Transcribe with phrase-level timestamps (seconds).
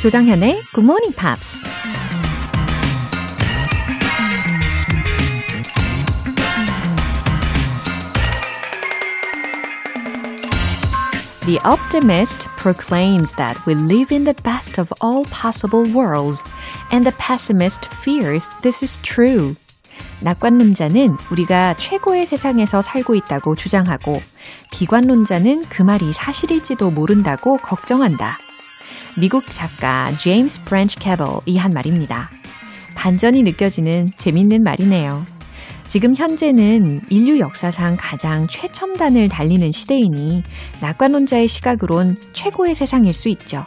[0.00, 1.60] 조정현의 Good Morning Pops.
[11.46, 16.44] The optimist proclaims that we live in the best of all possible worlds,
[16.92, 19.56] and the pessimist fears this is true.
[20.20, 24.22] 낙관론자는 우리가 최고의 세상에서 살고 있다고 주장하고,
[24.70, 28.38] 비관론자는 그 말이 사실일지도 모른다고 걱정한다.
[29.20, 32.30] 미국 작가 제임스 브랜치 캐벌이 한 말입니다.
[32.94, 35.26] 반전이 느껴지는 재밌는 말이네요.
[35.88, 40.44] 지금 현재는 인류 역사상 가장 최첨단을 달리는 시대이니
[40.80, 43.64] 낙관론자의 시각으론 최고의 세상일 수 있죠.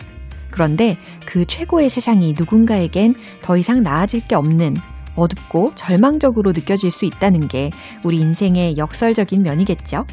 [0.52, 4.78] 그런데 그 최고의 세상이 누군가에겐 더 이상 나아질 게 없는
[5.16, 7.72] 어둡고 절망적으로 느껴질 수 있다는 게
[8.04, 10.06] 우리 인생의 역설적인 면이겠죠.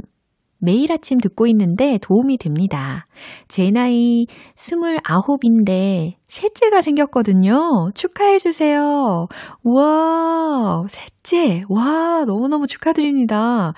[0.61, 3.07] 매일 아침 듣고 있는데 도움이 됩니다.
[3.47, 7.91] 제 나이 29인데 셋째가 생겼거든요.
[7.93, 9.27] 축하해주세요.
[9.63, 11.63] 우와, 셋째.
[11.67, 13.73] 와, 너무너무 축하드립니다.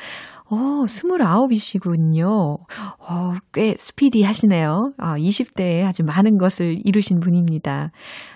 [0.53, 2.57] 어, 29이시군요.
[2.99, 4.93] 어, 꽤 스피디 하시네요.
[4.97, 7.91] 아, 20대에 아주 많은 것을 이루신 분입니다.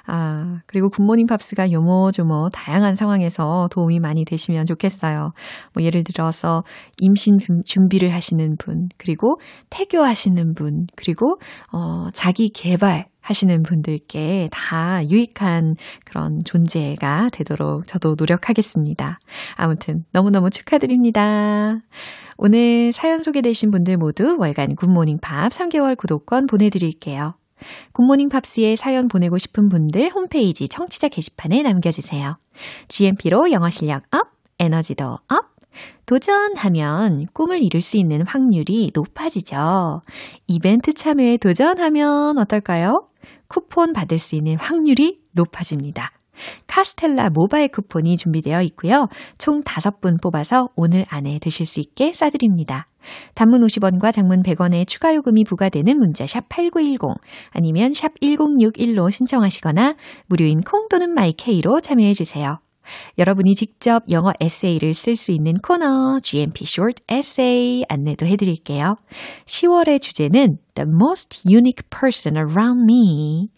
[0.08, 5.34] 아, 그리고 굿모닝 팝스가 요모조모 다양한 상황에서 도움이 많이 되시면 좋겠어요.
[5.74, 6.64] 뭐 예를 들어서
[7.00, 9.40] 임신 준비를 하시는 분, 그리고
[9.70, 11.38] 태교하시는 분, 그리고
[11.72, 19.20] 어, 자기 개발 하시는 분들께 다 유익한 그런 존재가 되도록 저도 노력하겠습니다.
[19.56, 21.82] 아무튼 너무너무 축하드립니다.
[22.38, 27.36] 오늘 사연 소개되신 분들 모두 월간 굿모닝 팝스 3개월 구독권 보내드릴게요.
[27.92, 32.38] 굿모닝 팝스에 사연 보내고 싶은 분들 홈페이지 청취자 게시판에 남겨주세요.
[32.88, 35.57] GMP로 영어 실력 up, 에너지도 up,
[36.06, 40.02] 도전하면 꿈을 이룰 수 있는 확률이 높아지죠.
[40.48, 43.08] 이벤트 참여에 도전하면 어떨까요?
[43.48, 46.12] 쿠폰 받을 수 있는 확률이 높아집니다.
[46.68, 49.08] 카스텔라 모바일 쿠폰이 준비되어 있고요.
[49.38, 52.86] 총 5분 뽑아서 오늘 안에 드실 수 있게 싸드립니다.
[53.36, 57.00] 단문 50원과 장문 100원의 추가 요금이 부과되는 문자 샵 8910
[57.52, 59.96] 아니면 샵 1061로 신청하시거나
[60.28, 62.60] 무료인 콩 또는 마이케이로 참여해 주세요.
[63.18, 68.98] 여러분이 직접 영어 에세이를 쓸 수 있는 코너 GMP Short Essay 안내도 해드릴게요.
[69.46, 73.50] 10월의 주제는 The most unique person around me.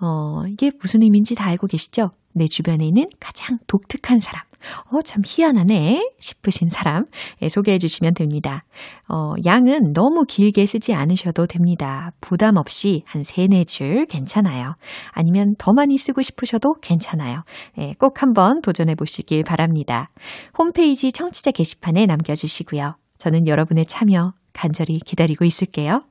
[0.00, 2.10] 어, 이게 무슨 의미인지 다 알고 계시죠?
[2.32, 4.42] 내 주변에 있는 가장 독특한 사람.
[4.90, 7.06] 어, 참 희한하네 싶으신 사람
[7.42, 8.64] 예, 소개해 주시면 됩니다.
[9.08, 12.12] 어, 양은 너무 길게 쓰지 않으셔도 됩니다.
[12.20, 14.74] 부담 없이 한 3, 4줄 괜찮아요.
[15.10, 17.42] 아니면 더 많이 쓰고 싶으셔도 괜찮아요.
[17.78, 20.10] 예, 꼭 한번 도전해 보시길 바랍니다.
[20.56, 22.96] 홈페이지 청취자 게시판에 남겨주시고요.
[23.18, 26.02] 저는 여러분의 참여 간절히 기다리고 있을게요.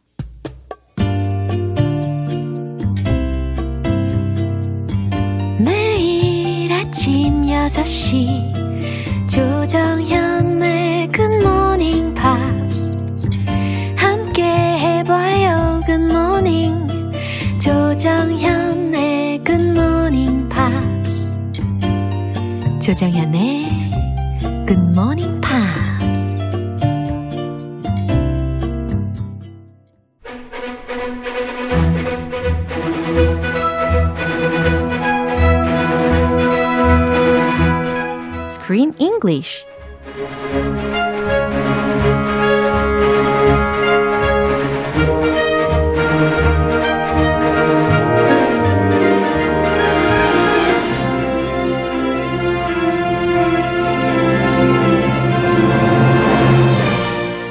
[6.92, 8.52] 아침 6시
[9.30, 13.08] 조정현의 굿모닝 팝스
[13.96, 17.14] 함께 해봐요 굿모닝
[17.62, 21.32] 조정현의 굿모닝 팝스
[22.82, 23.68] 조정현의
[24.68, 25.40] 굿모닝
[38.72, 39.66] Screen English.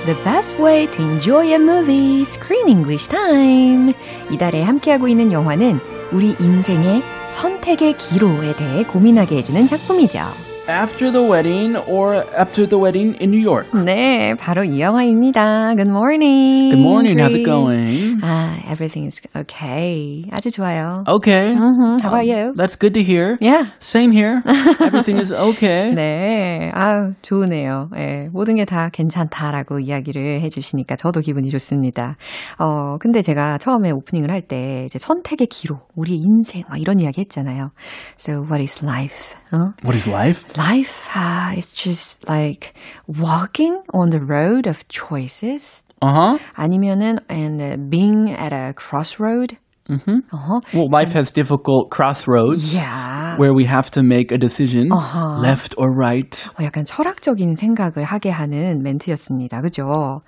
[0.07, 3.93] The best way to enjoy a movie, Screen English time.
[4.31, 5.81] 이달에 함께하고 있는 영화는
[6.13, 10.50] 우리 인생의 선택의 기로에 대해 고민하게 해주는 작품이죠.
[10.71, 13.67] After the wedding or after the wedding in New York.
[13.85, 15.75] 네, 바로 이 영화입니다.
[15.75, 16.71] Good morning.
[16.71, 17.19] Good morning.
[17.19, 18.21] How's it going?
[18.23, 20.25] 아, everything is okay.
[20.31, 21.03] 아주 좋아요.
[21.09, 21.55] Okay.
[21.57, 22.01] Mhm.
[22.03, 22.53] How about you?
[22.55, 23.37] That's good to hear.
[23.41, 23.67] Yeah.
[23.81, 24.43] Same here.
[24.81, 25.91] Everything is okay.
[25.91, 27.91] 네, 아 좋으네요.
[27.97, 32.17] 예, 모든 게 다 괜찮다라고 이야기를 해주시니까 저도 기분이 좋습니다.
[32.61, 37.21] 어, 근데 제가 처음에 오프닝을 할 때 이제 선택의 기로, 우리 인생 막 이런 이야기
[37.21, 37.73] 했잖아요.
[38.19, 39.35] So what is life?
[39.53, 39.75] 어?
[39.85, 40.47] What is life?
[40.60, 42.74] Life uh, is just like
[43.08, 45.84] walking on the road of choices.
[46.02, 46.38] Uh huh.
[46.56, 49.58] 아니면은 and uh, being at a crossroad.
[49.90, 50.18] Mm-hmm.
[50.34, 50.62] 어허.
[50.74, 53.38] Well, life has difficult crossroads Yeah.
[53.38, 55.38] where we have to make a decision, Uh-huh.
[55.40, 56.34] left or right.
[56.58, 59.62] 어, 약간 철학적인 생각을 하게 하는 멘트였습니다.
[59.62, 60.22] 그죠?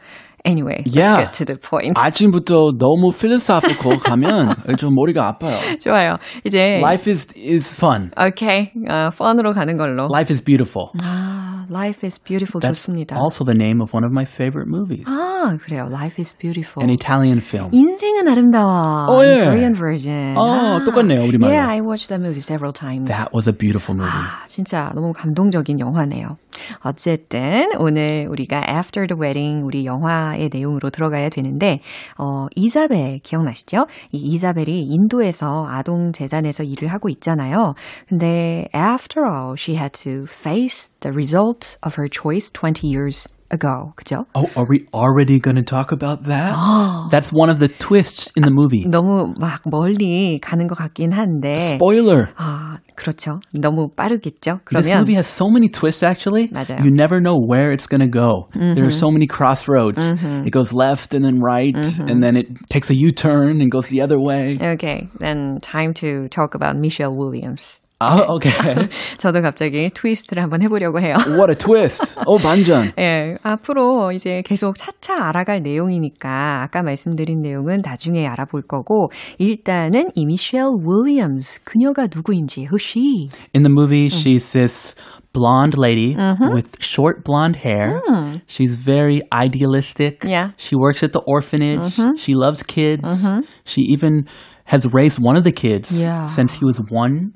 [0.46, 1.16] Anyway, Yeah.
[1.18, 1.98] let's get to the point.
[1.98, 5.58] 아침부터 너무 philosophical 가면 좀 머리가 아파요.
[5.84, 6.16] 좋아요.
[6.46, 8.12] 이제 Life is is fun.
[8.16, 10.08] 오케이, 어, 펀으로 가는 걸로.
[10.10, 10.88] Life is beautiful.
[11.04, 13.18] 아, Life is beautiful That's 좋습니다.
[13.18, 15.04] also the name of one of my favorite movies.
[15.10, 15.88] 아, 그래요.
[15.92, 16.80] Life is beautiful.
[16.81, 17.72] An Italian film.
[17.74, 19.08] 인생은 아름다워.
[19.10, 19.44] 어, 예.
[19.44, 20.38] Korean version.
[20.38, 21.52] 어, 똑같네요, 우리말로.
[21.52, 23.12] Yeah, I watched that movie several times.
[23.12, 24.16] That was a beautiful movie.
[24.16, 26.38] 아, 진짜 너무 감동적인 영화네요.
[26.86, 31.81] 어쨌든 오늘 우리가 After the Wedding 우리 영화 의 내용으로 들어가야 되는데
[32.19, 33.87] 어, 이자벨 기억나시죠?
[34.12, 37.75] 이 이자벨이 인도에서 아동 재단에서 일을 하고 있잖아요.
[38.08, 43.94] 근데 after all she had to face the result of her choice 20 years ago.
[43.96, 44.25] 그죠?
[44.36, 46.54] Oh, are we already going to talk about that?
[47.12, 48.86] That's one of the twists in the movie.
[48.86, 52.28] 너무 막 멀리 가는 것 같긴 한데 Spoiler.
[52.36, 53.40] 아, 그렇죠.
[53.54, 54.60] 너무 빠르겠죠?
[54.69, 56.50] This 그러면 movie has so many twists actually.
[56.50, 56.84] 맞아요.
[56.84, 58.50] You never know where it's going to go.
[58.54, 60.00] There are so many crossroads.
[60.46, 61.78] It goes left and then right
[62.10, 64.58] and then it takes a U-turn and goes the other way.
[64.60, 67.80] Okay, then time to talk about Michelle Williams.
[68.02, 68.90] Oh, okay.
[69.18, 71.16] 저도 갑자기 트위스트를 한번 해보려고 해요.
[71.30, 72.14] what a twist.
[72.28, 72.94] Oh, 반전.
[73.00, 79.10] 예, 앞으로 이제 계속 차차 알아갈 내용이니까 아까 말씀드린 내용은 나중에 알아볼 거고
[79.40, 83.30] 일단은 이 미셸 윌리엄스 그녀가 누구인지 who she?
[83.56, 84.94] In the movie, she's this
[85.34, 86.16] blonde lady
[86.54, 88.00] with short blonde hair.
[88.46, 90.24] She's very idealistic.
[90.24, 90.52] Yeah.
[90.58, 91.98] She works at the orphanage.
[92.19, 93.25] She loves kids.
[93.66, 94.28] She even
[94.66, 96.25] has raised one of the kids Yeah.
[96.25, 97.31] since he was one.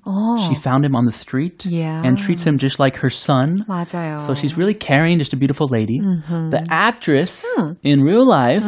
[0.48, 2.02] She found him on the street Yeah.
[2.04, 3.64] and treats him just like her son.
[3.70, 4.20] 맞아요.
[4.20, 6.00] So she's really caring, just a beautiful lady.
[6.00, 7.46] The actress
[7.84, 8.66] in real life,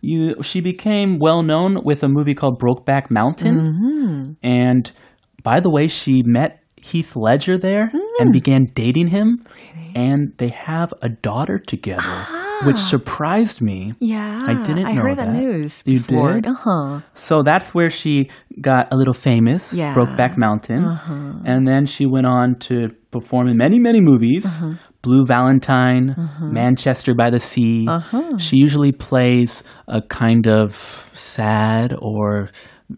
[0.00, 4.36] you she became well known with a movie called Brokeback Mountain.
[4.42, 4.90] And
[5.42, 9.38] by the way, she met Heath Ledger there and began dating him.
[9.94, 12.02] And they have a daughter together,
[12.65, 13.93] which surprised me.
[13.99, 15.35] yeah, I didn't I know heard that, that.
[15.35, 16.33] news You before.
[16.33, 16.47] did?
[16.47, 17.01] Uh-huh.
[17.13, 18.29] So that's where she
[18.61, 19.93] got a little famous, Yeah.
[19.93, 20.83] Brokeback Mountain.
[20.83, 21.33] Uh-huh.
[21.45, 24.45] And then she went on to perform in many, many movies.
[24.45, 24.73] Uh-huh.
[25.03, 26.45] Blue Valentine, uh-huh.
[26.47, 27.87] Manchester by the Sea.
[28.39, 30.75] She usually plays a kind of
[31.13, 32.49] sad or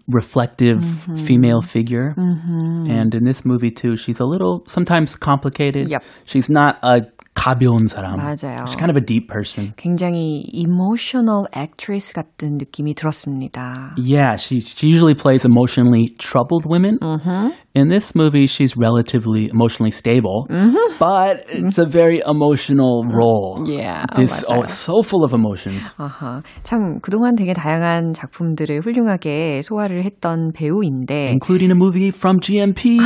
[0.08, 1.18] reflective mm-hmm.
[1.18, 2.16] female figure.
[2.18, 2.90] Mm-hmm.
[2.90, 5.90] And in this movie too, she's a little sometimes complicated.
[5.90, 6.04] Yep.
[6.26, 7.02] She's not a
[7.39, 8.17] 가벼운 사람.
[8.17, 8.65] 맞아요.
[8.67, 9.75] She's kind of a deep person.
[9.77, 13.95] 굉장히 emotional actress 같은 느낌이 들었습니다.
[13.99, 16.99] Yeah, she she usually plays emotionally troubled women.
[17.75, 20.47] In this movie, she's relatively emotionally stable,
[21.01, 23.59] but it's a very emotional role.
[23.67, 24.59] Yeah, this 맞아요.
[24.59, 25.83] oh, it's so full of emotions.
[25.99, 33.01] 아하, 참 그동안 되게 다양한 작품들을 훌륭하게 소화를 했던 배우인데 including a movie from GMP.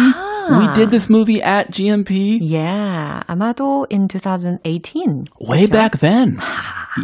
[0.49, 5.25] We did this movie at GMP yeah, 아마도 in 2018.
[5.41, 5.73] way 그렇죠?
[5.73, 6.39] back then.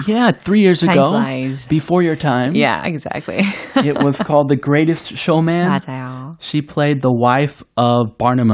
[0.07, 1.67] yeah, three years Time ago, flies.
[1.67, 2.55] before your time.
[2.55, 3.43] Yeah, exactly.
[3.77, 5.69] it was called The Greatest Showman.
[5.69, 6.37] 맞아요.
[6.41, 8.45] She played the wife of Barnum.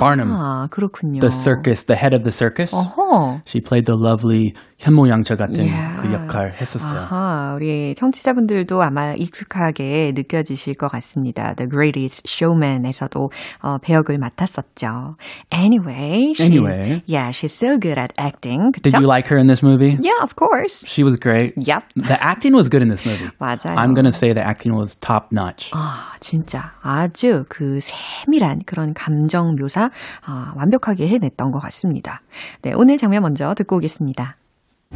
[0.00, 1.20] Barnum, 아, 그렇군요.
[1.20, 2.72] the circus, the head of the circus.
[2.72, 3.42] 어허.
[3.46, 6.01] She played the lovely 현모양처 같은 Yeah.
[6.01, 6.99] 그 역할 했었어요.
[7.01, 11.53] 아하, 우리 청취자분들도 아마 익숙하게 느껴지실 것 같습니다.
[11.55, 15.15] The Greatest Showman에서도 어, 배역을 맡았었죠.
[15.53, 17.01] Anyway, she's, Anyway.
[17.07, 18.71] yeah, she's so good at acting.
[18.73, 18.99] Did 그쵸?
[18.99, 19.97] you like her in this movie?
[20.01, 20.83] Yeah, of course.
[20.85, 21.53] She was great.
[21.55, 21.93] Yep.
[21.95, 23.29] The acting was good in this movie.
[23.39, 23.77] 맞아요.
[23.79, 25.71] I'm gonna say the acting was top notch.
[25.73, 29.89] 아, 진짜 아주 그 세밀한 그런 감정 묘사
[30.25, 32.21] 아, 완벽하게 해냈던 것 같습니다.
[32.61, 34.35] 네, 오늘 장면 먼저 듣고 오겠습니다.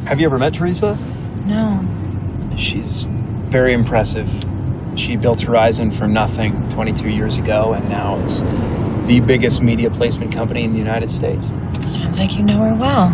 [0.06, 0.96] Have you ever met Teresa?
[1.44, 1.84] No.
[2.56, 4.30] She's very impressive.
[4.96, 8.40] She built Horizon from nothing 22 years ago, and now it's
[9.06, 11.48] the biggest media placement company in the United States.
[11.82, 13.08] Sounds like you know her well.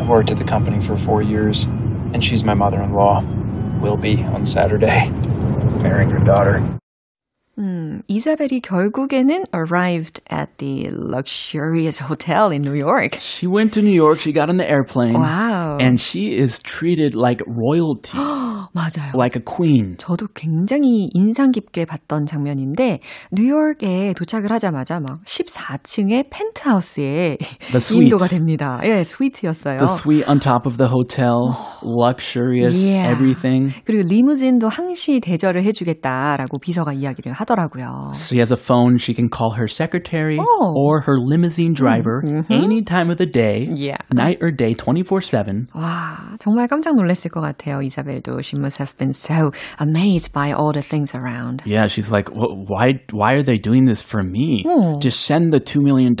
[0.00, 3.22] I've worked at the company for four years, and she's my mother in law.
[3.80, 5.10] Will be on Saturday.
[5.82, 6.78] Marrying her daughter.
[7.56, 13.14] 음, 이사벨이 결국에는 arrived at the luxurious hotel in New York.
[13.20, 14.18] She went to New York.
[14.18, 15.14] She got on the airplane.
[15.14, 15.78] Wow.
[15.80, 18.18] And she is treated like royalty,
[18.74, 19.14] 맞아요.
[19.14, 19.94] like a queen.
[19.98, 22.98] 저도 굉장히 인상 깊게 봤던 장면인데
[23.30, 27.38] 뉴욕에 도착을 하자마자 막 14층의 펜트하우스에
[27.70, 28.06] The suite.
[28.06, 28.80] 인도가 됩니다.
[28.82, 29.78] 예, 스위트였어요.
[29.78, 33.12] The suite on top of the hotel, luxurious, Yeah.
[33.14, 33.72] everything.
[33.84, 38.11] 그리고 리무진도 항시 대절을 해주겠다라고 비서가 이야기를 하 더라고요.
[38.15, 38.97] She has a phone.
[38.97, 40.73] She can call her secretary Oh.
[40.75, 43.97] or her limousine driver any time of the day, Yeah.
[44.13, 45.67] night or day, 24 7.
[45.73, 47.81] 와, 정말 깜짝 놀랐을 것 같아요.
[47.81, 48.41] 이사벨도.
[48.41, 51.63] She must have been so amazed by all the things around.
[51.65, 54.63] Yeah, she's like, "Wh- why, why are they doing this for me?
[54.67, 54.99] Oh.
[54.99, 56.15] Just send the $2 million.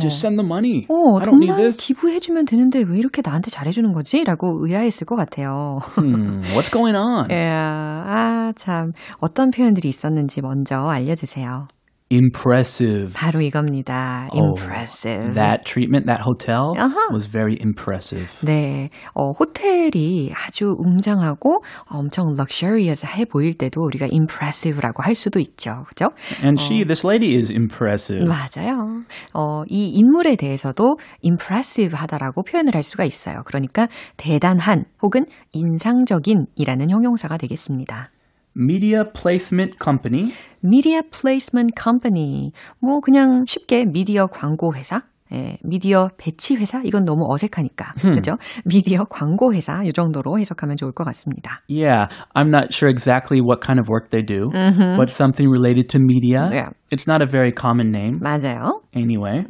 [0.00, 0.86] Just send the money.
[0.88, 1.78] 어, I don't need 정말 this.
[1.80, 4.24] 기부해주면 되는데 왜 이렇게 나한테 잘해주는 거지?
[4.24, 5.78] 라고 의아했을 것 같아요.
[5.96, 7.28] Hmm, what's going on?
[7.30, 8.92] 예, 아, 참.
[9.20, 11.67] 어떤 표현들이 있었는지 먼저 알려주세요.
[12.09, 13.11] Impressive.
[13.13, 14.29] 바로 이겁니다.
[14.31, 15.33] Oh, impressive.
[15.35, 17.11] That treatment, that hotel Uh-huh.
[17.11, 18.31] was very impressive.
[18.45, 21.59] 네, 어, 호텔이 아주 웅장하고
[21.91, 25.83] 엄청 luxurious해 보일 때도 우리가 impressive라고 할 수도 있죠.
[25.89, 26.05] 그죠?
[26.45, 28.23] And she, this lady is impressive.
[28.25, 29.03] 맞아요.
[29.33, 33.41] 어, 이 인물에 대해서도 impressive 하다라고 표현을 할 수가 있어요.
[33.45, 38.11] 그러니까 대단한 혹은 인상적인이라는 형용사가 되겠습니다.
[38.56, 40.32] Media Placement Company.
[40.62, 42.52] Media Placement Company.
[42.80, 45.02] 뭐 그냥 쉽게 미디어 광고 회사.
[45.32, 48.36] 예, 미디어 배치 회사 이건 너무 어색하니까 그죠?
[48.66, 51.62] 미디어 광고 회사 이 정도로 해석하면 좋을 것 같습니다.
[51.70, 55.98] Yeah, I'm not sure exactly what kind of work they do, but something related to
[55.98, 56.50] media.
[56.52, 56.72] Yeah.
[56.90, 58.20] It's not a very common name.
[58.20, 58.82] 맞아요.
[58.94, 59.46] Anyway,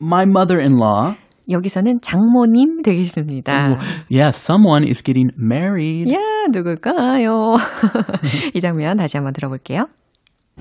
[0.00, 1.14] my mother-in-law.
[1.48, 3.76] 여기서는 장모님 되겠습니다.
[4.10, 6.10] Yeah, someone is getting married.
[6.10, 6.18] 야
[6.50, 7.56] 누굴까요?
[8.54, 9.86] 이 장면 다시 한번 들어볼게요.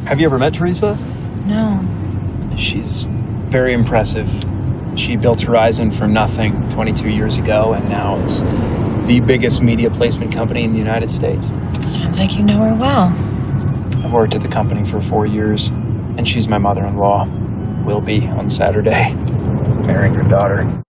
[0.05, 0.97] Have you ever met Teresa?
[1.47, 1.79] No.
[2.57, 3.07] She's
[3.49, 4.27] very impressive.
[4.95, 8.41] She built Horizon from nothing 22 years ago, and now it's
[9.07, 11.47] the biggest media placement company in the United States.
[11.81, 13.11] Sounds like you know her well.
[14.03, 15.69] I've worked at the company for four years,
[16.17, 17.25] and she's my mother in law.
[17.84, 19.14] Will be on Saturday.
[19.86, 20.82] Marrying her daughter.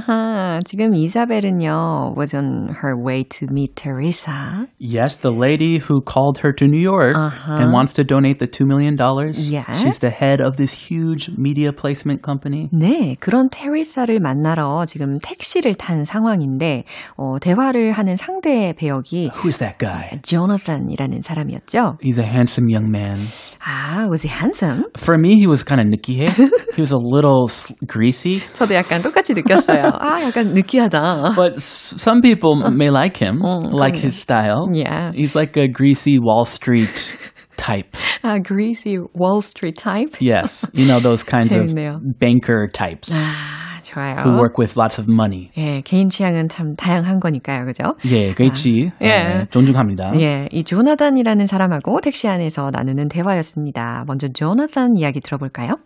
[0.00, 4.66] 하하, 지금 이사벨은요, was on her way to meet Teresa.
[4.78, 7.56] Yes, the lady who called her to New York Uh-huh.
[7.60, 8.96] and wants to donate the $2 million.
[9.34, 9.72] Yeah.
[9.74, 12.68] She's the head of this huge media placement company.
[12.72, 16.84] 네, 그런 테리사를 만나러 지금 택시를 탄 상황인데,
[17.16, 20.20] 어, 대화를 하는 상대 배역이 Who's that guy?
[20.22, 21.98] 조나산이라는 사람이었죠.
[22.02, 23.16] He's a handsome young man.
[23.64, 24.84] 아, was he handsome?
[24.98, 26.26] For me, he was kind of nicky.
[26.74, 27.48] he was a little
[27.86, 28.40] greasy.
[28.54, 29.85] 저도 약간 똑같이 느꼈어요.
[30.00, 31.34] 아, 약간 느끼하다.
[31.36, 34.08] But some people may like him, Mm, like okay.
[34.08, 34.68] his style.
[34.72, 35.12] Yeah.
[35.14, 37.16] He's like a greasy Wall Street
[37.56, 37.96] type.
[38.22, 40.16] 아, greasy Wall Street type?
[40.20, 40.64] Yes.
[40.72, 41.72] You know, those kinds of
[42.18, 44.16] banker types 아, 좋아요.
[44.24, 45.50] who work with lots of money.
[45.56, 47.94] 예, 개인 취향은 참 다양한 거니까요, 그죠?
[48.06, 48.90] 예, 그렇지.
[49.02, 49.06] 예.
[49.06, 50.12] 예, 존중합니다.
[50.20, 54.04] 예, 이 조나단이라는 사람하고 택시 안에서 나누는 대화였습니다.
[54.06, 55.76] 먼저 조나단 이야기 들어볼까요?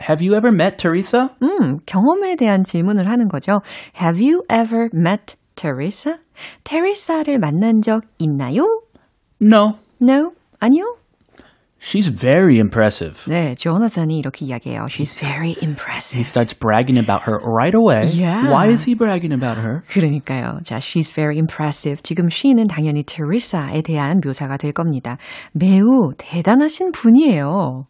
[0.00, 1.28] Have you ever met Teresa?
[1.42, 3.60] 음, 경험에 대한 질문을 하는 거죠.
[4.00, 6.16] Have you ever met Teresa?
[6.64, 8.62] 테리사를 만난 적 있나요?
[9.40, 9.78] No.
[10.02, 10.32] No.
[10.60, 10.96] 아니요.
[11.80, 13.14] She's very impressive.
[13.30, 14.86] 네, 조나단이 이렇게 이야기해요.
[14.88, 16.26] She's very He impressive.
[16.26, 18.08] starts bragging about her right away.
[18.08, 18.48] Yeah.
[18.50, 19.82] Why is he bragging about her?
[19.90, 20.60] 그러니까요.
[20.64, 22.00] 자, she's very impressive.
[22.02, 25.18] 지금 she는 당연히 테리사에 대한 묘사가 될 겁니다.
[25.52, 27.84] 매우 대단하신 분이에요.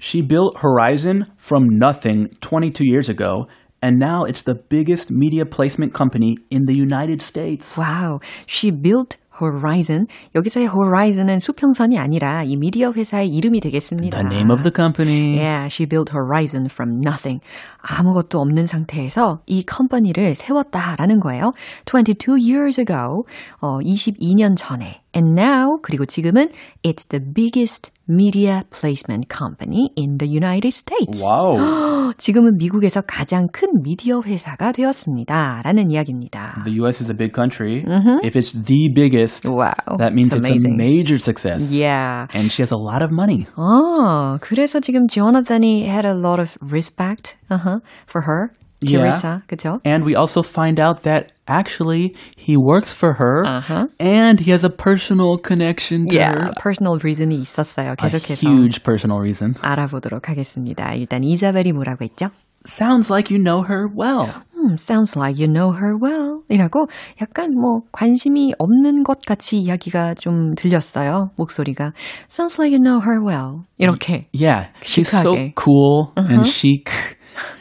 [0.00, 3.46] She built Horizon from nothing 22 years ago,
[3.80, 7.76] and now it's the biggest media placement company in the United States.
[7.76, 8.20] 와우.
[8.46, 10.06] She built Horizon.
[10.34, 14.18] 여기서의 Horizon은 수평선이 아니라 이 미디어 회사의 이름이 되겠습니다.
[14.18, 15.38] The name of the company.
[15.38, 17.40] Yeah, she built Horizon from nothing.
[17.80, 21.52] 아무것도 없는 상태에서 이 컴퍼니를 세웠다라는 거예요.
[21.84, 23.24] 22 years ago,
[23.60, 24.99] 어, 22년 전에.
[25.14, 26.48] And now, 그리고 지금은
[26.82, 31.22] it's the biggest media placement company in the United States.
[31.22, 32.12] Wow.
[32.18, 35.62] 지금은 미국에서 가장 큰 미디어 회사가 되었습니다.
[35.64, 36.62] 라는 이야기입니다.
[36.64, 37.82] the US is a big country.
[38.22, 39.96] If it's the biggest, Wow.
[39.98, 40.74] that means it's it's, amazing.
[40.74, 41.72] a major success.
[41.72, 42.26] Yeah.
[42.32, 43.46] And she has a lot of money.
[43.56, 49.00] 어, 그래서 지금 조나단이 had a lot of respect uh-huh, for her, Yeah.
[49.08, 49.80] Teresa, 그죠?
[49.86, 53.86] And we also find out that actually he works for her Uh-huh.
[53.98, 56.52] and he has a personal connection to Yeah, her.
[56.60, 57.92] personal reason이 있었어요.
[57.92, 59.54] A 계속해서 huge personal reason.
[59.62, 60.92] 알아보도록 하겠습니다.
[60.94, 62.28] 일단 이자벨이 뭐라고 했죠?
[62.66, 64.28] Sounds like you know her well.
[64.52, 66.42] Hmm, sounds like you know her well.
[66.50, 66.88] 이라고
[67.22, 71.30] 약간 뭐 관심이 없는 것 같이 이야기가 좀 들렸어요.
[71.36, 71.92] 목소리가.
[72.28, 73.62] Sounds like you know her well.
[73.78, 74.26] 이렇게.
[74.34, 75.22] Yeah, she's 시크하게.
[75.22, 76.28] so cool Uh-huh.
[76.34, 76.90] and chic.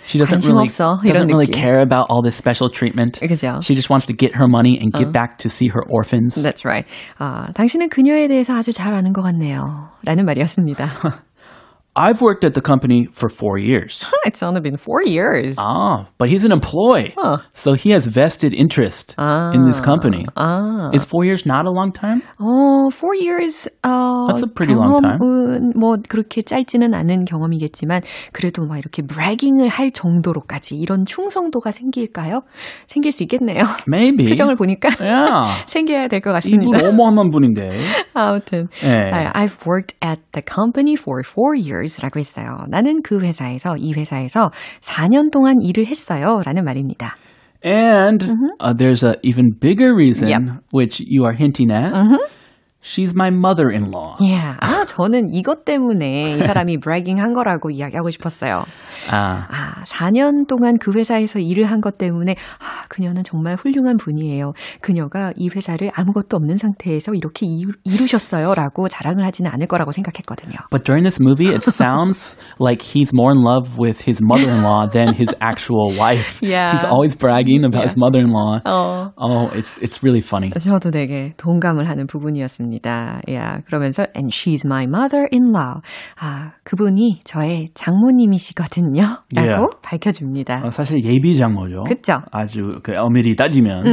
[0.10, 1.62] She doesn't 관심 really 없어, doesn't 이런 really 느낌.
[1.62, 3.20] care about all this special treatment.
[3.22, 3.62] 그죠?
[3.64, 6.36] She just wants to get her money and give back to see her orphans.
[6.42, 6.86] That's right.
[7.18, 9.90] 아, 당신은 그녀에 대해서 아주 잘 아는 것 같네요.
[10.04, 10.88] 라는 말이었습니다.
[11.98, 14.04] I've worked at the company for four years.
[14.26, 15.56] It's only been four years.
[15.58, 17.38] ah, but he's an employee, Huh.
[17.54, 20.26] so he has vested interest in this company.
[20.36, 20.92] 아.
[20.94, 22.22] Is four years not a long time?
[22.38, 25.20] 어, four years, 어, That's a pretty long time.
[25.20, 28.02] 경험은 뭐 그렇게 짧지는 않은 경험이겠지만
[28.34, 32.42] 그래도 막 이렇게 bragging을 할 정도로까지 이런 충성도가 생길까요?
[32.88, 33.64] 생길 수 있겠네요.
[33.88, 34.28] Maybe.
[34.28, 35.64] 표정을 보니까 Yeah.
[35.68, 36.90] 생겨야 될 것 이분 같습니다.
[36.90, 37.80] 어마어마한 분인데.
[38.14, 39.12] 아무튼 네.
[39.14, 42.65] 아, I've worked at the company for four years 라고 했어요.
[42.69, 46.43] 나는 그 회사에서 이 회사에서 4년 동안 일을 했어요.
[46.45, 47.15] 라는 말입니다.
[47.63, 48.25] And
[48.61, 50.47] uh, there's a even bigger reason, Mm-hmm.
[50.47, 50.53] Yep.
[50.55, 50.77] Mm-hmm.
[50.77, 51.93] which you are hinting at.
[52.83, 54.17] She's my mother-in-law.
[54.21, 54.57] Yeah.
[54.61, 58.65] 아, 저는 이것 때문에 이 사람이 bragging 한 거라고 이야기하고 싶었어요.
[59.11, 59.45] Ah.
[59.49, 64.53] 아, 4년 동안 그 회사에서 일을 한 것 때문에 아, 그녀는 정말 훌륭한 분이에요.
[64.81, 70.57] 그녀가 이 회사를 아무것도 없는 상태에서 이렇게 이루, 이루셨어요라고 자랑을 하지는 않을 거라고 생각했거든요.
[70.71, 75.13] But during this movie, it sounds like he's more in love with his mother-in-law than
[75.15, 76.41] his actual wife.
[76.43, 76.73] Yeah.
[76.73, 78.63] He's always bragging about his mother-in-law.
[78.65, 79.13] 어.
[79.21, 80.49] Oh, it's it's really funny.
[80.51, 82.70] 저도 되게 동감을 하는 부분이었습니다.
[83.31, 85.81] 야, 그러면서 and she's my mother-in-law.
[86.21, 89.03] 아, 그분이 저의 장모님이시거든요.
[89.35, 89.67] 라고 Yeah.
[89.83, 90.63] 밝혀줍니다.
[90.65, 91.85] 어, 사실 예비 장모죠.
[91.85, 92.21] 그쵸?
[92.31, 93.85] 아주 그 엄밀히 따지면.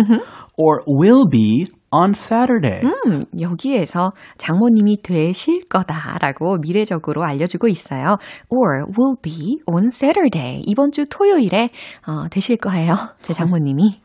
[0.57, 2.81] Or will be on Saturday.
[2.83, 8.17] 음, 여기에서 장모님이 되실 거다라고 미래적으로 알려주고 있어요.
[8.49, 10.61] Or will be on Saturday.
[10.65, 11.69] 이번 주 토요일에
[12.07, 12.95] 어, 되실 거예요.
[13.21, 14.01] 제 장모님이.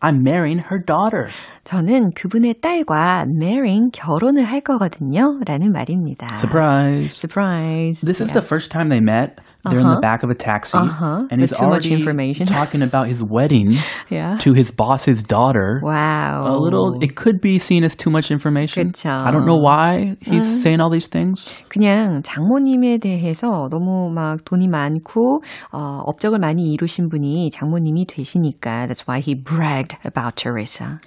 [0.00, 1.28] I'm marrying her daughter.
[1.62, 5.38] 저는 그분의 딸과 marrying 결혼을 할 거거든요.
[5.46, 6.26] 라는 말입니다.
[6.36, 7.14] Surprise.
[7.16, 8.00] Surprise.
[8.04, 8.40] This is Yeah.
[8.40, 9.38] the first time they met.
[9.64, 11.28] They're in the back of a taxi, Uh-huh.
[11.30, 12.46] and he's With too much already information.
[12.50, 13.78] talking about his wedding
[14.10, 14.34] Yeah.
[14.42, 15.78] to his boss's daughter.
[15.86, 16.50] 와우.
[16.50, 18.90] A little, it could be seen as too much information.
[18.90, 19.08] 그쵸.
[19.08, 21.46] I don't know why he's saying all these things.
[21.70, 29.06] 그냥 장모님에 대해서 너무 막 돈이 많고 어, 업적을 많이 이루신 분이 장모님이 되시니까 that's
[29.06, 30.98] why he bragged about Teresa.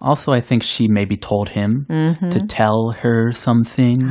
[0.00, 1.84] Also, I think she maybe told him
[2.30, 4.08] to tell her some things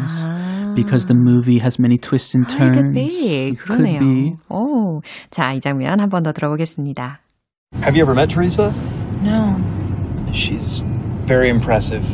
[0.75, 2.75] because the movie has many twists and It turns.
[2.77, 3.49] could be.
[3.49, 3.99] It 그러네요.
[3.99, 4.37] could be.
[4.49, 7.19] 오, 자, 이 장면 한 번 더 들어보겠습니다.
[7.83, 8.73] Have you ever met Teresa?
[9.23, 9.55] No.
[10.33, 10.83] She's
[11.25, 12.05] very impressive.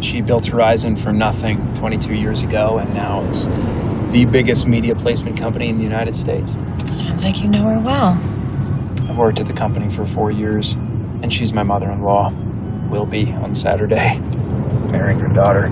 [0.00, 3.46] She built Horizon from nothing 22 years ago, and now it's
[4.12, 6.56] the biggest media placement company in the United States.
[6.86, 8.16] Sounds like you know her well.
[9.10, 10.74] I've worked at the company for four years,
[11.22, 12.30] and she's my mother in law.
[12.90, 14.18] Will be on Saturday.
[14.90, 15.68] Marrying her daughter.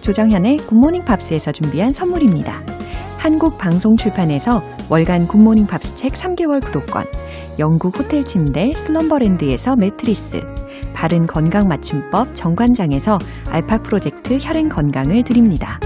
[0.00, 2.60] 조정현의 굿모닝 팝스에서 준비한 선물입니다.
[3.18, 7.04] 한국 방송 출판에서 월간 굿모닝 팝스 책 3개월 구독권,
[7.60, 10.40] 영국 호텔 침대 슬럼버랜드에서 매트리스,
[10.94, 13.18] 바른 건강 맞춤법 정관장에서
[13.50, 15.78] 알파 프로젝트 혈행 건강을 드립니다.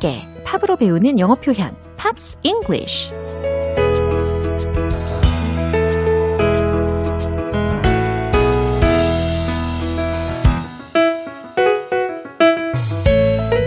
[0.00, 3.12] 재밌게 팝으로 배우는 영어 표현 Pops English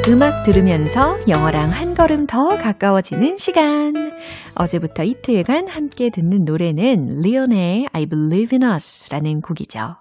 [0.09, 4.02] 음악 들으면서 영어랑 한 걸음 더 가까워지는 시간.
[4.55, 9.95] 어제부터 이틀간 함께 듣는 노래는 리온의 I Believe in Us 라는 곡이죠.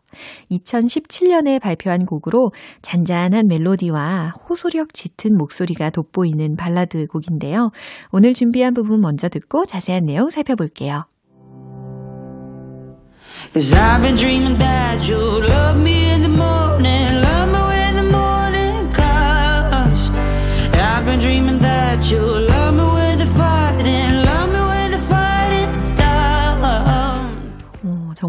[0.50, 7.70] 2017년에 발표한 곡으로 잔잔한 멜로디와 호소력 짙은 목소리가 돋보이는 발라드 곡인데요.
[8.10, 11.06] 오늘 준비한 부분 먼저 듣고 자세한 내용 살펴볼게요.
[13.52, 18.16] Cause I've been dreaming that you love me in the morning, love me when the
[18.16, 20.12] morning comes.
[20.72, 22.41] I've been dreaming that you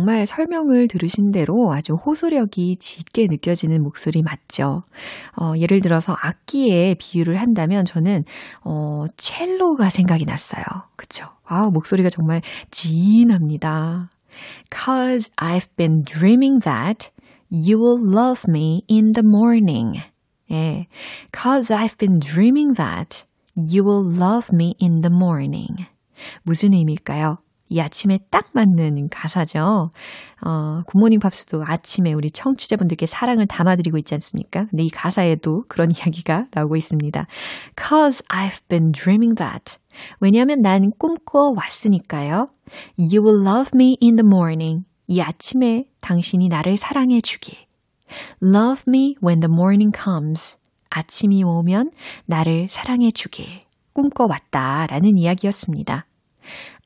[0.03, 4.83] 정말 설명을 들으신 대로 아주 호소력이 짙게 느껴지는 목소리 맞죠?
[5.39, 8.25] 어, 예를 들어서 악기에 비유를 한다면 저는
[8.65, 10.65] 어, 첼로가 생각이 났어요.
[10.97, 11.27] 그쵸?
[11.45, 14.09] 아, 목소리가 정말 진합니다.
[14.69, 17.09] Cause I've been dreaming that
[17.49, 20.01] you will love me in the morning.
[20.51, 20.87] 예.
[21.31, 23.23] Cause I've been dreaming that
[23.55, 25.85] you will love me in the morning.
[26.43, 27.42] 무슨 의미일까요?
[27.73, 29.89] 이 아침에 딱 맞는 가사죠.
[30.45, 34.67] 어, 굿모닝 팝스도 아침에 우리 청취자분들께 사랑을 담아드리고 있지 않습니까?
[34.69, 37.25] 근데 이 가사에도 그런 이야기가 나오고 있습니다.
[37.75, 39.77] Cause I've been dreaming that.
[40.19, 42.49] 왜냐하면 난 꿈꿔 왔으니까요.
[42.99, 44.85] You will love me in the morning.
[45.07, 47.57] 이 아침에 당신이 나를 사랑해 주길.
[48.43, 50.59] Love me when the morning comes.
[50.91, 51.89] 아침이 오면
[52.27, 53.47] 나를 사랑해 주길.
[53.93, 56.05] 꿈꿔왔다 라는 이야기였습니다.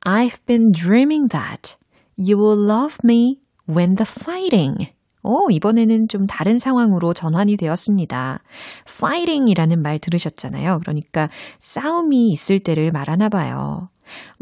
[0.05, 1.75] I've been dreaming that
[2.17, 4.91] you will love me when the fighting.
[5.23, 8.39] 오, 이번에는 좀 다른 상황으로 전환이 되었습니다.
[8.87, 10.79] fighting이라는 말 들으셨잖아요.
[10.79, 11.29] 그러니까
[11.59, 13.89] 싸움이 있을 때를 말하나 봐요.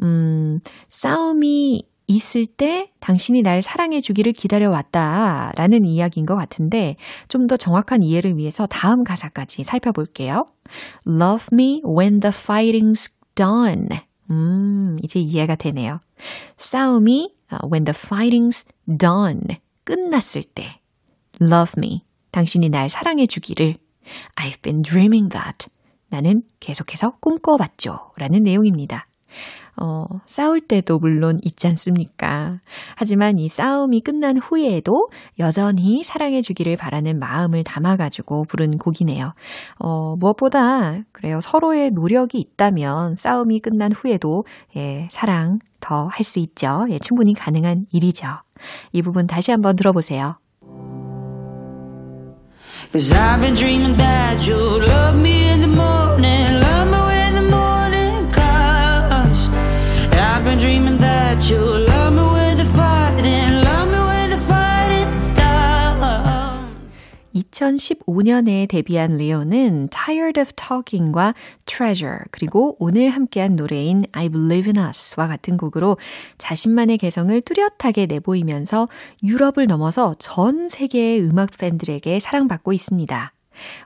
[0.03, 6.97] 음, 싸움이 있을 때 당신이 날 사랑해 주기를 기다려 왔다 라는 이야기인 것 같은데
[7.29, 10.45] 좀 더 정확한 이해를 위해서 다음 가사까지 살펴볼게요.
[11.07, 13.87] Love me when the fighting's done.
[14.29, 15.99] 음, 이제 이해가 되네요.
[16.57, 17.33] 싸움이
[17.71, 18.65] when the fighting's
[18.97, 19.57] done.
[19.83, 20.79] 끝났을 때
[21.41, 22.03] love me.
[22.31, 23.75] 당신이 날 사랑해 주기를
[24.35, 25.69] I've been dreaming that.
[26.09, 28.11] 나는 계속해서 꿈꿔봤죠.
[28.17, 29.07] 라는 내용입니다.
[29.77, 32.59] 어, 싸울 때도 물론 있지 않습니까?
[32.95, 35.09] 하지만 이 싸움이 끝난 후에도
[35.39, 39.33] 여전히 사랑해주기를 바라는 마음을 담아가지고 부른 곡이네요.
[39.79, 41.39] 어, 무엇보다, 그래요.
[41.41, 44.45] 서로의 노력이 있다면 싸움이 끝난 후에도,
[44.77, 46.85] 예, 사랑 더 할 수 있죠.
[46.89, 48.27] 예, 충분히 가능한 일이죠.
[48.91, 50.37] 이 부분 다시 한번 들어보세요.
[52.91, 55.34] Cause I've been dreaming that you love me
[60.55, 65.45] been dreaming that you love me with the fighting, love me when the fighting stops.
[67.35, 71.33] 2015년에 데뷔한 리온은 Tired of Talking과
[71.65, 75.97] Treasure 그리고 오늘 함께한 노래인 I Believe in Us와 같은 곡으로
[76.37, 78.87] 자신만의 개성을 뚜렷하게 내보이면서
[79.23, 83.33] 유럽을 넘어서 전 세계의 음악 팬들에게 사랑받고 있습니다.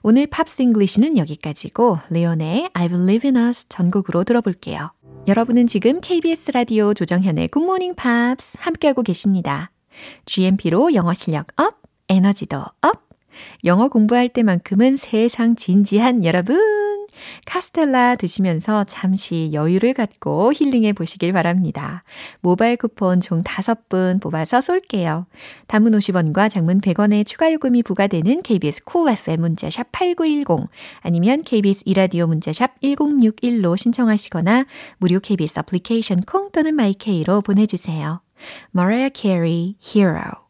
[0.03, 4.91] 오늘 Pops English는 여기까지고 레온의 I Believe in Us 전곡으로 들어볼게요.
[5.27, 9.71] 여러분은 지금 KBS 라디오 조정현의 Good Morning Pops 함께하고 계십니다.
[10.25, 11.75] GMP로 영어 실력 up,
[12.07, 13.09] 에너지도 up.
[13.63, 16.78] 영어 공부할 때만큼은 세상 진지한 여러분.
[17.45, 22.03] 카스텔라 드시면서 잠시 여유를 갖고 힐링해 보시길 바랍니다.
[22.41, 25.25] 모바일 쿠폰 총 5분 뽑아서 쏠게요.
[25.67, 30.69] 단문 50원과 장문 100원의 추가 요금이 부과되는 KBS Cool FM 문자샵 8910
[31.01, 34.65] 아니면 KBS 이라디오 문자샵 1061로 신청하시거나
[34.97, 38.21] 무료 KBS 애플리케이션 콩 또는 마이케이로 보내주세요.
[38.73, 40.48] Mariah Carey, Hero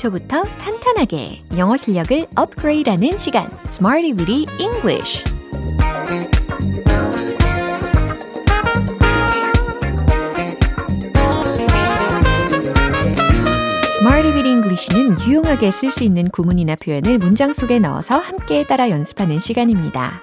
[0.00, 5.24] 기초부터 탄탄하게 영어 실력을 업그레이드하는 시간 Smarty Weedy English
[14.46, 20.22] English는 유용하게 쓸 수 있는 구문이나 표현을 문장 속에 넣어서 함께 따라 연습하는 시간입니다.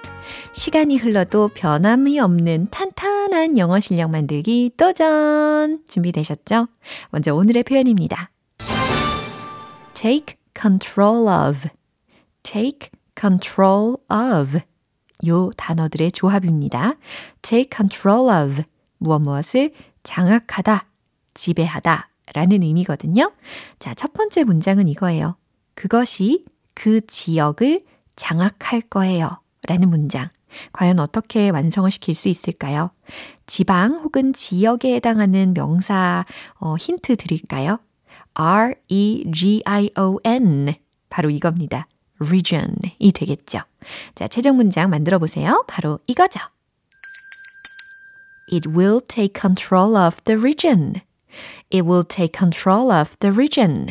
[0.52, 5.80] 시간이 흘러도 변함이 없는 탄탄한 영어 실력 만들기 도전!
[5.88, 6.66] 준비되셨죠?
[7.10, 8.30] 먼저 오늘의 표현입니다.
[9.98, 11.68] Take control of,
[12.44, 14.60] take control of
[15.26, 16.94] 요 단어들의 조합입니다.
[17.42, 18.62] take control of
[18.98, 19.72] 무엇 무엇을
[20.04, 20.86] 장악하다,
[21.34, 23.32] 지배하다 라는 의미거든요.
[23.80, 25.36] 자, 첫 번째 문장은 이거예요.
[25.74, 27.84] 그것이 그 지역을
[28.14, 29.40] 장악할 거예요.
[29.66, 30.28] 라는 문장.
[30.72, 32.92] 과연 어떻게 완성을 시킬 수 있을까요?
[33.46, 36.24] 지방 혹은 지역에 해당하는 명사
[36.60, 37.80] 어, 힌트 드릴까요?
[38.40, 39.64] R-E-G-I-O-N
[41.10, 41.88] 바로 이겁니다.
[42.20, 43.58] region이 되겠죠.
[44.14, 45.64] 자, 최종 문장 만들어 보세요.
[45.66, 46.38] 바로 이거죠.
[48.52, 50.94] It will take control of the region.
[51.72, 53.88] It will take control of the region.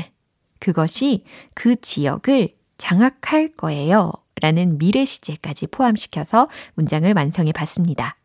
[0.60, 4.14] 그것이 그 지역을 장악할 거예요.
[4.42, 8.16] 라는 미래 시제까지 포함시켜서 문장을 완성해 봤습니다.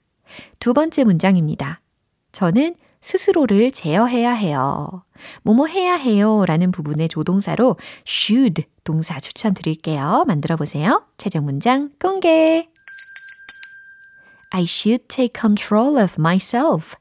[0.58, 1.80] 두 번째 문장입니다.
[2.32, 5.02] 저는 스스로를 제어해야 해요.
[5.42, 10.24] 뭐뭐 해야 해요 라는 부분의 조동사로 should 동사 추천드릴게요.
[10.26, 11.04] 만들어 보세요.
[11.18, 12.68] 최종 문장 공개.
[14.50, 16.96] I should take control of myself.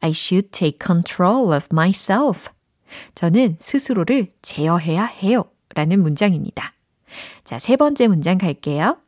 [0.00, 2.50] I should take control of myself.
[3.14, 5.44] 저는 스스로를 제어해야 해요.
[5.74, 6.74] 라는 문장입니다.
[7.44, 8.98] 자, 세 번째 문장 갈게요.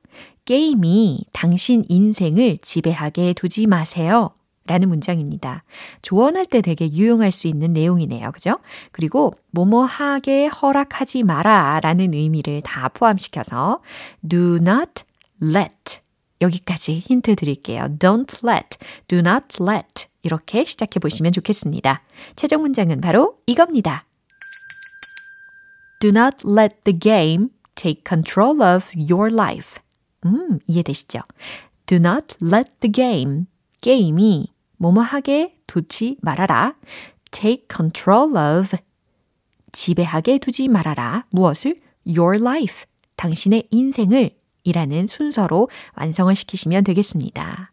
[0.45, 4.31] 게임이 당신 인생을 지배하게 두지 마세요.
[4.67, 5.63] 라는 문장입니다.
[6.01, 8.33] 조언할 때 되게 유용할 수 있는 내용이네요.
[8.33, 8.59] 그죠?
[8.93, 13.81] 그리고 뭐뭐 하게 허락하지 마라 라는 의미를 다 포함시켜서
[14.27, 15.05] do not
[15.43, 16.01] let
[16.41, 17.89] 여기까지 힌트 드릴게요.
[17.99, 22.03] don't let, do not let 이렇게 시작해 보시면 좋겠습니다.
[22.37, 24.07] 최종 문장은 바로 이겁니다.
[26.01, 29.81] Do not let the game take control of your life.
[30.25, 31.21] 음, 이해되시죠?
[31.87, 33.45] Do not let the game,
[33.81, 36.75] 게임이 뭐뭐 하게 두지 말아라.
[37.31, 38.77] take control of,
[39.73, 41.27] 지배하게 두지 말아라.
[41.31, 41.77] 무엇을?
[42.07, 42.85] your life,
[43.17, 44.31] 당신의 인생을
[44.65, 47.73] 이라는 순서로 완성을 시키시면 되겠습니다.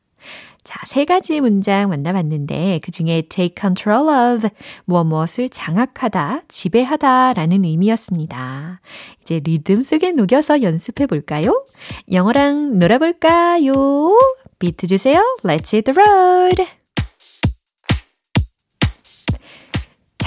[0.64, 4.50] 자, 세 가지 문장 만나봤는데 그 중에 take control of
[4.86, 8.80] 무엇 무엇을 장악하다, 지배하다 라는 의미였습니다.
[9.22, 11.66] 이제 리듬 속에 녹여서 연습해 볼까요?
[12.12, 14.18] 영어랑 놀아볼까요?
[14.60, 15.22] 비트 주세요.
[15.44, 16.81] Let's hit the road.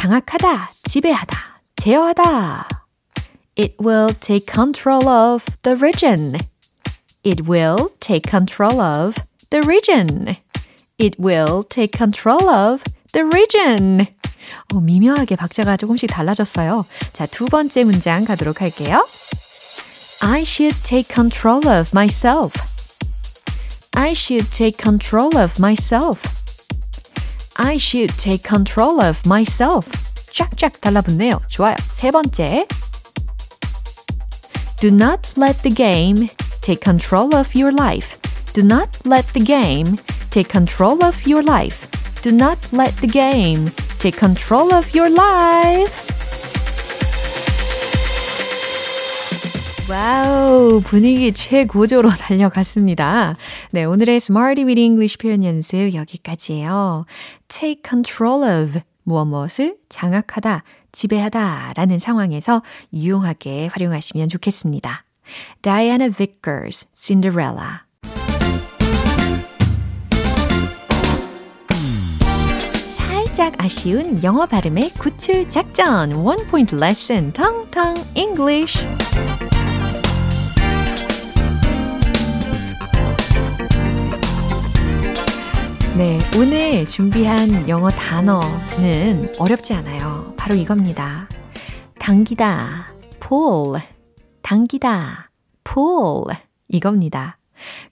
[0.04, 2.68] 장악하다, 지배하다, 제어하다.
[3.58, 6.38] It will take control of the region.
[7.24, 9.16] It will take control of
[9.50, 10.36] the region.
[10.98, 14.06] It will take control of the region.
[14.74, 16.86] 어, 미묘하게 박자가 조금씩 달라졌어요.
[17.14, 19.06] 자, 두 번째 문장 가도록 할게요.
[20.22, 22.54] I should take control of myself.
[23.94, 26.22] I should take control of myself.
[27.58, 29.88] I should take control of myself.
[30.34, 31.40] 쫙쫙 달라붙네요.
[31.50, 31.76] 좋아요.
[31.80, 32.66] 세 번째.
[34.80, 36.28] Do not let the game
[36.62, 38.20] take control of your life.
[38.54, 39.98] Do not let the game
[40.32, 41.90] take control of your life.
[42.22, 46.03] Do not let the game take control of your life.
[49.91, 53.37] 와우, 분위기 최고조로 달려갔습니다.
[53.71, 57.05] 네, 오늘의 Smarty with English 표현 연습 여기까지예요.
[57.49, 62.63] Take control of 무엇 무엇을 장악하다, 지배하다 라는 상황에서
[62.95, 65.05] 유용하게 활용하시면 좋겠습니다.
[65.61, 67.81] Diana Vickers, Cinderella.
[72.97, 78.87] 살짝 아쉬운 영어 발음의 구출 작전 원 포인트 레슨 텅텅 English
[85.97, 90.35] 네, 오늘 준비한 영어 단어는 어렵지 않아요.
[90.37, 91.29] 바로 이겁니다.
[92.01, 92.89] 당기다,
[93.21, 93.81] pull,
[94.43, 95.31] 당기다,
[95.63, 97.39] pull 이겁니다.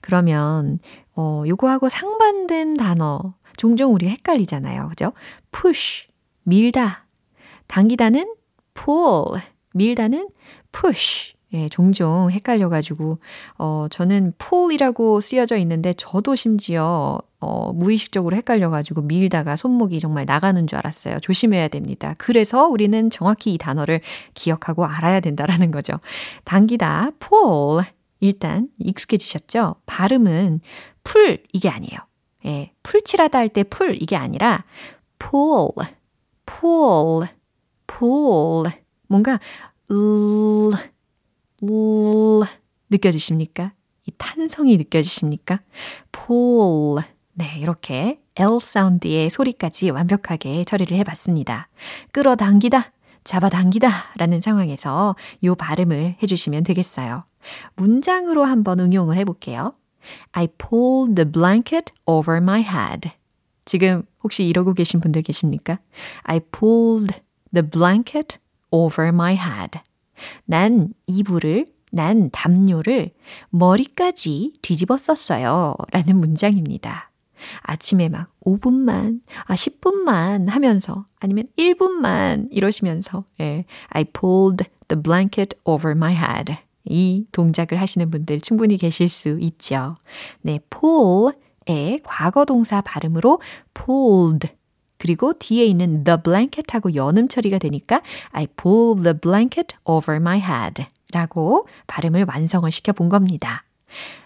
[0.01, 0.79] 그러면
[1.15, 4.89] 어, 요거하고 상반된 단어 종종 우리 헷갈리잖아요.
[4.89, 5.13] 그죠?
[5.53, 6.07] push,
[6.43, 7.05] 밀다.
[7.67, 8.35] 당기다는
[8.73, 9.41] pull,
[9.73, 10.27] 밀다는
[10.73, 11.35] push.
[11.53, 13.19] 예, 종종 헷갈려가지고,
[13.59, 20.77] 어, 저는 pull이라고 쓰여져 있는데, 저도 심지어, 어, 무의식적으로 헷갈려가지고 밀다가 손목이 정말 나가는 줄
[20.77, 21.19] 알았어요.
[21.19, 22.15] 조심해야 됩니다.
[22.17, 23.99] 그래서 우리는 정확히 이 단어를
[24.33, 25.93] 기억하고 알아야 된다라는 거죠.
[26.45, 27.83] 당기다, pull.
[28.21, 29.75] 일단 익숙해지셨죠?
[29.85, 30.61] 발음은
[31.03, 31.99] 풀, 이게 아니에요.
[32.45, 34.63] 예, 풀칠하다 할 때 풀 이게 아니라
[35.19, 35.69] pull,
[36.45, 37.27] pull,
[37.87, 38.71] pull.
[39.07, 39.39] 뭔가
[39.89, 40.71] 르,
[41.61, 42.41] 르
[42.89, 43.73] 느껴지십니까?
[44.05, 45.59] 이 탄성이 느껴지십니까?
[46.11, 47.03] pull.
[47.35, 51.67] 네, 이렇게 L 사운드의 소리까지 완벽하게 처리를 해봤습니다.
[52.11, 52.91] 끌어당기다,
[53.23, 57.23] 잡아당기다 라는 상황에서 이 발음을 해주시면 되겠어요.
[57.75, 59.73] 문장으로 한번 응용을 해볼게요.
[60.33, 63.09] I pulled the blanket over my head.
[63.65, 65.79] 지금 혹시 이러고 계신 분들 계십니까?
[66.23, 67.15] I pulled
[67.51, 68.37] the blanket
[68.69, 69.79] over my head.
[70.45, 73.11] 난 이불을 난 담요를
[73.49, 75.75] 머리까지 뒤집어 썼어요.
[75.91, 77.12] 라는 문장입니다.
[77.61, 85.95] 아침에 막 5분만, 아, 10분만 하면서, 아니면 1분만 이러시면서, 예, I pulled the blanket over
[85.95, 86.55] my head.
[86.85, 89.95] 이 동작을 하시는 분들 충분히 계실 수 있죠.
[90.41, 93.39] 네, pull의 과거 동사 발음으로
[93.73, 94.49] pulled.
[94.97, 98.01] 그리고 뒤에 있는 the blanket 하고 연음 처리가 되니까
[98.31, 100.85] I pulled the blanket over my head.
[101.11, 103.63] 라고 발음을 완성을 시켜 본 겁니다.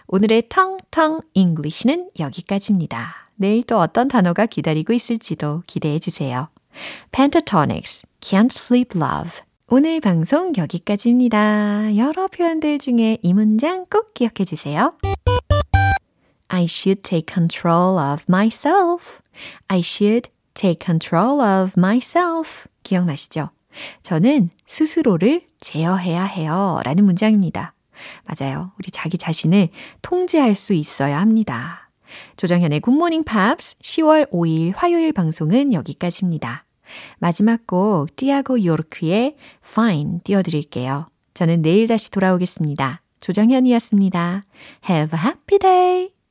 [0.06, 3.30] 오늘의 텅텅 English는 여기까지입니다.
[3.36, 6.48] 내일 또 어떤 단어가 기다리고 있을지도 기대해 주세요.
[7.12, 9.40] Pentatonix, Can't Sleep Love.
[9.68, 11.96] 오늘 방송 여기까지입니다.
[11.96, 14.94] 여러 표현들 중에 이 문장 꼭 기억해 주세요.
[16.48, 19.20] I should take control of myself.
[19.68, 22.66] I should take control of myself.
[22.82, 23.50] 기억나시죠?
[24.02, 26.80] 저는 스스로를 제어해야 해요.
[26.84, 27.74] 라는 문장입니다.
[28.26, 28.72] 맞아요.
[28.78, 29.68] 우리 자기 자신을
[30.02, 31.90] 통제할 수 있어야 합니다.
[32.36, 36.64] 조정현의 굿모닝 팝스 10월 5일 화요일 방송은 여기까지입니다.
[37.18, 41.08] 마지막 곡 띠아고 요르크의 Fine 띄워드릴게요.
[41.34, 43.02] 저는 내일 다시 돌아오겠습니다.
[43.20, 44.44] 조정현이었습니다.
[44.88, 46.17] Have a happy day!